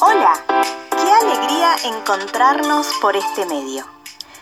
Hola, 0.00 0.32
qué 0.90 1.26
alegría 1.26 1.74
encontrarnos 1.84 2.86
por 3.02 3.16
este 3.16 3.44
medio. 3.46 3.82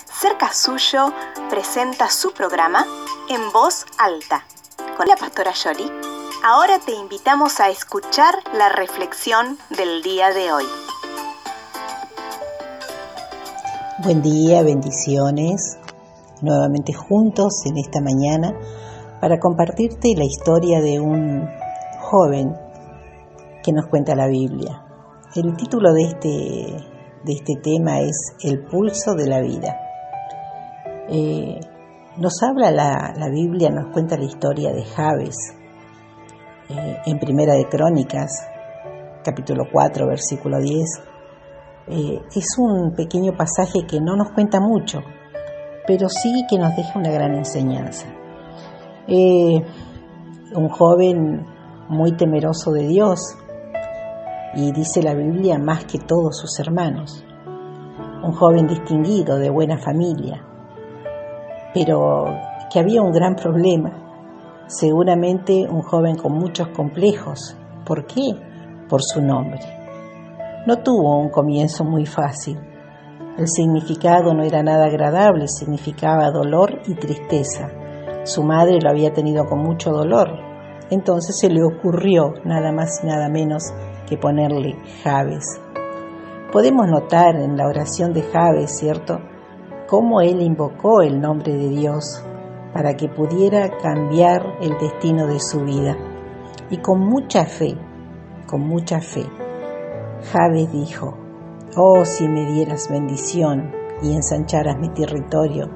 Cerca 0.05 0.53
Suyo 0.53 1.15
presenta 1.49 2.11
su 2.11 2.35
programa 2.35 2.85
en 3.31 3.41
voz 3.55 3.87
alta 3.97 4.45
con 4.99 5.09
la 5.09 5.17
pastora 5.17 5.53
Yoli. 5.53 5.91
Ahora 6.45 6.79
te 6.79 6.93
invitamos 6.93 7.59
a 7.61 7.71
escuchar 7.71 8.35
la 8.53 8.69
reflexión 8.69 9.57
del 9.71 10.03
día 10.03 10.29
de 10.35 10.53
hoy. 10.53 10.67
Buen 14.05 14.21
día, 14.21 14.63
bendiciones. 14.63 15.79
Nuevamente 16.43 16.93
juntos 16.93 17.65
en 17.65 17.79
esta 17.79 18.03
mañana 18.03 18.53
para 19.23 19.41
compartirte 19.41 20.13
la 20.19 20.25
historia 20.27 20.83
de 20.83 21.01
un 21.01 21.49
joven 21.99 22.55
que 23.63 23.73
nos 23.73 23.87
cuenta 23.87 24.15
la 24.15 24.27
Biblia. 24.27 24.86
El 25.37 25.55
título 25.55 25.93
de 25.93 26.03
este, 26.05 26.29
de 27.25 27.33
este 27.33 27.57
tema 27.63 28.01
es 28.01 28.35
El 28.43 28.65
pulso 28.65 29.15
de 29.15 29.27
la 29.27 29.43
vida. 29.43 29.77
Eh, 31.11 31.61
nos 32.17 32.43
habla 32.43 32.71
la, 32.71 33.13
la, 33.15 33.29
Biblia, 33.29 33.69
nos 33.69 33.93
cuenta 33.93 34.17
la 34.17 34.25
historia 34.25 34.73
de 34.73 34.83
Javes 34.83 35.37
eh, 36.71 36.97
en 37.05 37.19
Primera 37.19 37.53
de 37.53 37.69
Crónicas, 37.69 38.49
capítulo 39.23 39.65
4, 39.71 40.07
versículo 40.07 40.59
10. 40.59 41.03
Eh, 41.89 42.19
es 42.35 42.57
un 42.57 42.95
pequeño 42.95 43.37
pasaje 43.37 43.87
que 43.87 44.01
no 44.01 44.17
nos 44.17 44.31
cuenta 44.31 44.59
mucho, 44.59 45.01
pero 45.87 46.09
sí 46.09 46.47
que 46.49 46.59
nos 46.59 46.75
deja 46.77 46.99
una 46.99 47.11
gran 47.11 47.35
enseñanza. 47.35 48.07
un 49.07 50.69
joven 50.71 51.45
muy 51.91 52.13
temeroso 52.13 52.73
de 52.73 52.89
Dios, 52.89 53.37
y 54.57 54.73
dice 54.73 55.03
la 55.03 55.15
Biblia 55.15 55.59
más 55.59 55.85
que 55.85 55.99
todos 55.99 56.39
sus 56.39 56.59
hermanos. 56.59 57.23
Un 58.25 58.33
joven 58.33 58.67
distinguido, 58.67 59.39
de 59.39 59.51
buena 59.51 59.77
familia, 59.77 60.43
pero 61.75 62.25
que 62.73 62.81
había 62.81 63.03
un 63.03 63.13
gran 63.13 63.37
problema. 63.37 64.65
Seguramente 64.67 65.69
un 65.69 65.83
joven 65.83 66.17
con 66.17 66.33
muchos 66.33 66.69
complejos. 66.69 67.57
¿Por 67.85 68.07
qué? 68.07 68.33
Por 68.89 69.03
su 69.03 69.21
nombre. 69.21 69.61
No 70.67 70.79
tuvo 70.79 71.21
un 71.21 71.29
comienzo 71.29 71.85
muy 71.85 72.07
fácil. 72.07 72.59
El 73.37 73.49
significado 73.49 74.33
no 74.33 74.43
era 74.43 74.63
nada 74.63 74.87
agradable, 74.87 75.47
significaba 75.49 76.31
dolor 76.31 76.81
y 76.87 76.95
tristeza. 76.95 77.69
Su 78.25 78.43
madre 78.43 78.81
lo 78.83 78.89
había 78.89 79.13
tenido 79.13 79.45
con 79.45 79.59
mucho 79.59 79.91
dolor. 79.91 80.31
Entonces 80.91 81.39
se 81.39 81.51
le 81.51 81.63
ocurrió 81.63 82.33
nada 82.45 82.73
más 82.73 83.05
y 83.05 83.07
nada 83.07 83.29
menos 83.29 83.63
que 84.07 84.17
ponerle 84.17 84.77
Javes. 85.03 85.61
Podemos 86.53 86.89
notar 86.89 87.37
en 87.37 87.57
la 87.57 87.67
oración 87.67 88.13
de 88.13 88.23
Javes, 88.23 88.79
¿cierto?, 88.79 89.21
cómo 89.89 90.21
él 90.21 90.41
invocó 90.41 91.03
el 91.03 91.21
nombre 91.21 91.53
de 91.53 91.69
Dios 91.69 92.23
para 92.73 92.95
que 92.95 93.09
pudiera 93.09 93.79
cambiar 93.79 94.59
el 94.61 94.77
destino 94.79 95.27
de 95.27 95.41
su 95.41 95.61
vida. 95.61 95.97
Y 96.71 96.79
con 96.79 97.01
mucha 97.01 97.45
fe, 97.45 97.77
con 98.47 98.61
mucha 98.63 99.01
fe, 99.01 99.25
Javes 100.33 100.73
dijo, 100.73 101.17
oh 101.77 102.05
si 102.05 102.29
me 102.29 102.47
dieras 102.53 102.89
bendición 102.91 103.73
y 104.03 104.15
ensancharas 104.15 104.79
mi 104.79 104.89
territorio, 104.91 105.71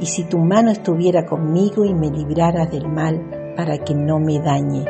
y 0.00 0.06
si 0.06 0.24
tu 0.24 0.38
mano 0.38 0.70
estuviera 0.70 1.26
conmigo 1.26 1.84
y 1.84 1.94
me 1.94 2.10
libraras 2.10 2.70
del 2.70 2.88
mal 2.88 3.54
para 3.56 3.78
que 3.78 3.94
no 3.94 4.18
me 4.18 4.38
dañe. 4.38 4.84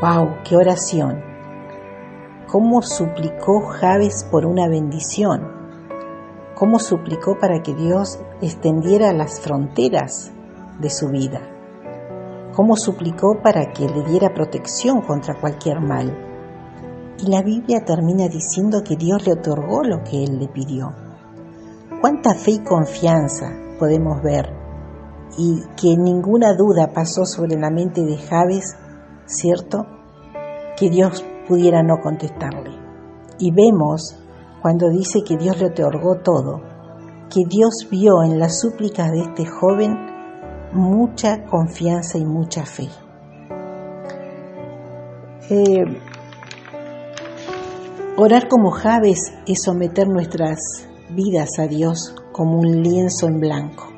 ¡Wow! 0.00 0.36
¡Qué 0.44 0.56
oración! 0.56 1.33
Cómo 2.48 2.82
suplicó 2.82 3.60
Javes 3.60 4.24
por 4.30 4.46
una 4.46 4.68
bendición, 4.68 5.42
cómo 6.54 6.78
suplicó 6.78 7.38
para 7.38 7.62
que 7.62 7.74
Dios 7.74 8.18
extendiera 8.40 9.12
las 9.12 9.40
fronteras 9.40 10.32
de 10.80 10.90
su 10.90 11.08
vida, 11.08 11.40
cómo 12.54 12.76
suplicó 12.76 13.40
para 13.42 13.72
que 13.72 13.88
le 13.88 14.02
diera 14.04 14.34
protección 14.34 15.00
contra 15.00 15.40
cualquier 15.40 15.80
mal. 15.80 16.16
Y 17.18 17.30
la 17.30 17.42
Biblia 17.42 17.84
termina 17.84 18.28
diciendo 18.28 18.82
que 18.84 18.96
Dios 18.96 19.26
le 19.26 19.32
otorgó 19.32 19.82
lo 19.82 20.02
que 20.02 20.24
él 20.24 20.38
le 20.38 20.48
pidió. 20.48 20.92
¿Cuánta 22.00 22.34
fe 22.34 22.52
y 22.52 22.58
confianza 22.58 23.52
podemos 23.78 24.22
ver? 24.22 24.52
Y 25.38 25.62
que 25.76 25.96
ninguna 25.96 26.54
duda 26.54 26.92
pasó 26.92 27.24
sobre 27.24 27.56
la 27.56 27.70
mente 27.70 28.02
de 28.02 28.18
Javes, 28.18 28.76
¿cierto? 29.26 29.86
Que 30.76 30.90
Dios 30.90 31.24
pudiera 31.48 31.82
no 31.82 32.00
contestarle. 32.02 32.70
Y 33.38 33.50
vemos, 33.50 34.16
cuando 34.62 34.88
dice 34.90 35.22
que 35.26 35.36
Dios 35.36 35.58
le 35.58 35.66
otorgó 35.66 36.16
todo, 36.16 36.62
que 37.30 37.44
Dios 37.48 37.88
vio 37.90 38.22
en 38.22 38.38
las 38.38 38.60
súplicas 38.60 39.10
de 39.10 39.20
este 39.20 39.46
joven 39.46 39.96
mucha 40.72 41.44
confianza 41.44 42.18
y 42.18 42.24
mucha 42.24 42.64
fe. 42.64 42.88
Eh, 45.50 45.84
orar 48.16 48.48
como 48.48 48.70
Javes 48.70 49.34
es 49.46 49.62
someter 49.62 50.08
nuestras 50.08 50.88
vidas 51.10 51.58
a 51.58 51.66
Dios 51.66 52.14
como 52.32 52.58
un 52.58 52.82
lienzo 52.82 53.26
en 53.26 53.40
blanco. 53.40 53.88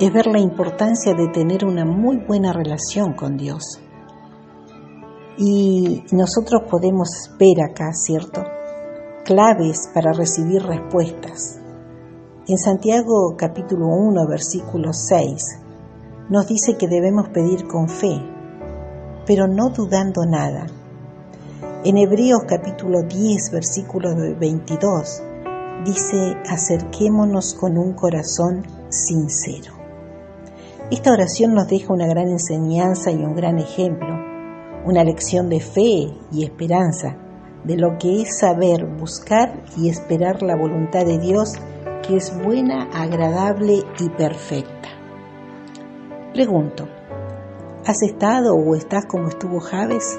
Es 0.00 0.12
ver 0.12 0.26
la 0.26 0.38
importancia 0.38 1.14
de 1.14 1.28
tener 1.28 1.64
una 1.64 1.84
muy 1.84 2.24
buena 2.26 2.52
relación 2.52 3.12
con 3.12 3.36
Dios 3.36 3.80
y 5.36 6.04
nosotros 6.12 6.62
podemos 6.70 7.30
ver 7.38 7.62
acá, 7.62 7.92
¿cierto? 7.92 8.42
Claves 9.24 9.88
para 9.94 10.12
recibir 10.12 10.62
respuestas. 10.62 11.58
En 12.46 12.58
Santiago 12.58 13.36
capítulo 13.36 13.86
1, 13.86 14.26
versículo 14.28 14.92
6, 14.92 15.58
nos 16.28 16.46
dice 16.46 16.76
que 16.76 16.88
debemos 16.88 17.28
pedir 17.28 17.66
con 17.66 17.88
fe, 17.88 18.20
pero 19.26 19.46
no 19.46 19.70
dudando 19.70 20.24
nada. 20.26 20.66
En 21.84 21.96
Hebreos 21.96 22.42
capítulo 22.46 23.02
10, 23.02 23.50
versículo 23.52 24.14
22, 24.14 25.22
dice, 25.84 26.36
acerquémonos 26.48 27.54
con 27.54 27.78
un 27.78 27.94
corazón 27.94 28.66
sincero. 28.88 29.74
Esta 30.90 31.12
oración 31.12 31.54
nos 31.54 31.68
deja 31.68 31.92
una 31.92 32.06
gran 32.06 32.28
enseñanza 32.28 33.12
y 33.12 33.16
un 33.16 33.34
gran 33.36 33.58
ejemplo 33.58 34.29
una 34.84 35.04
lección 35.04 35.48
de 35.48 35.60
fe 35.60 36.12
y 36.32 36.44
esperanza, 36.44 37.16
de 37.64 37.76
lo 37.76 37.98
que 37.98 38.22
es 38.22 38.38
saber 38.38 38.86
buscar 38.86 39.62
y 39.76 39.88
esperar 39.88 40.42
la 40.42 40.56
voluntad 40.56 41.04
de 41.04 41.18
Dios 41.18 41.54
que 42.02 42.16
es 42.16 42.32
buena, 42.42 42.88
agradable 42.94 43.82
y 43.98 44.08
perfecta. 44.10 44.88
Pregunto, 46.32 46.88
¿has 47.86 48.02
estado 48.02 48.54
o 48.54 48.74
estás 48.74 49.04
como 49.04 49.28
estuvo 49.28 49.60
Javes? 49.60 50.18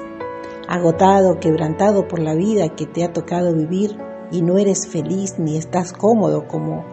Agotado, 0.68 1.40
quebrantado 1.40 2.06
por 2.06 2.20
la 2.20 2.34
vida 2.34 2.68
que 2.76 2.86
te 2.86 3.04
ha 3.04 3.12
tocado 3.12 3.52
vivir 3.52 3.98
y 4.30 4.42
no 4.42 4.58
eres 4.58 4.86
feliz 4.86 5.38
ni 5.38 5.56
estás 5.56 5.92
cómodo 5.92 6.46
como, 6.46 6.84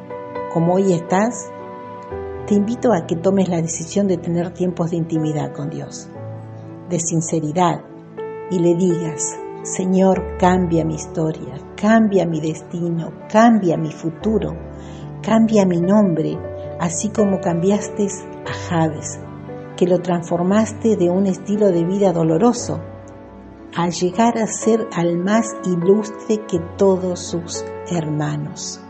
como 0.52 0.74
hoy 0.74 0.94
estás? 0.94 1.52
Te 2.48 2.56
invito 2.56 2.92
a 2.94 3.06
que 3.06 3.16
tomes 3.16 3.48
la 3.48 3.62
decisión 3.62 4.08
de 4.08 4.18
tener 4.18 4.52
tiempos 4.54 4.90
de 4.90 4.98
intimidad 4.98 5.54
con 5.54 5.70
Dios 5.70 6.10
de 6.90 7.00
sinceridad 7.00 7.82
y 8.52 8.60
le 8.60 8.76
digas, 8.76 9.38
Señor, 9.64 10.38
cambia 10.38 10.84
mi 10.84 10.96
historia, 10.96 11.54
cambia 11.76 12.26
mi 12.26 12.40
destino, 12.40 13.12
cambia 13.30 13.78
mi 13.78 13.92
futuro, 13.92 14.56
cambia 15.22 15.66
mi 15.66 15.80
nombre, 15.80 16.38
así 16.80 17.10
como 17.10 17.40
cambiaste 17.40 18.08
a 18.46 18.54
Javes, 18.54 19.20
que 19.78 19.86
lo 19.86 20.00
transformaste 20.00 20.96
de 20.96 21.10
un 21.10 21.28
estilo 21.28 21.68
de 21.68 21.84
vida 21.84 22.12
doloroso 22.12 22.80
a 23.76 23.90
llegar 23.90 24.38
a 24.38 24.48
ser 24.48 24.88
al 24.94 25.18
más 25.18 25.56
ilustre 25.66 26.46
que 26.48 26.60
todos 26.78 27.20
sus 27.20 27.64
hermanos. 27.92 28.82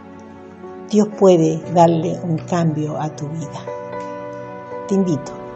Dios 0.89 1.09
puede 1.19 1.61
darle 1.73 2.19
un 2.23 2.37
cambio 2.37 2.99
a 2.99 3.15
tu 3.15 3.27
vida. 3.27 3.61
Te 4.87 4.95
invito 4.95 5.48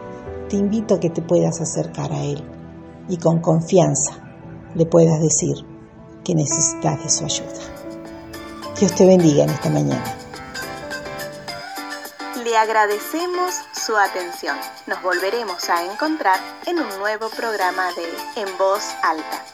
te 0.54 0.60
invito 0.60 0.94
a 0.94 1.00
que 1.00 1.10
te 1.10 1.20
puedas 1.20 1.60
acercar 1.60 2.12
a 2.12 2.20
Él 2.22 2.40
y 3.08 3.16
con 3.16 3.40
confianza 3.40 4.12
le 4.76 4.86
puedas 4.86 5.20
decir 5.20 5.56
que 6.22 6.36
necesitas 6.36 7.02
de 7.02 7.10
su 7.10 7.24
ayuda. 7.24 7.58
Dios 8.78 8.94
te 8.94 9.04
bendiga 9.04 9.42
en 9.42 9.50
esta 9.50 9.68
mañana. 9.68 10.16
Le 12.44 12.56
agradecemos 12.56 13.52
su 13.84 13.96
atención. 13.96 14.56
Nos 14.86 15.02
volveremos 15.02 15.68
a 15.68 15.92
encontrar 15.92 16.38
en 16.66 16.78
un 16.78 16.88
nuevo 17.00 17.30
programa 17.30 17.88
de 17.96 18.40
En 18.40 18.56
Voz 18.56 18.84
Alta. 19.02 19.53